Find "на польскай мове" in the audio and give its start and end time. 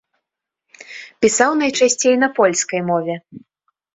2.23-3.15